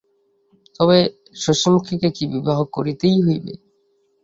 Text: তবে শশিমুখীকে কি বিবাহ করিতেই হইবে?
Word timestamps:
তবে 0.75 0.97
শশিমুখীকে 1.35 2.09
কি 2.15 2.23
বিবাহ 2.33 2.59
করিতেই 2.75 3.17
হইবে? 3.25 3.53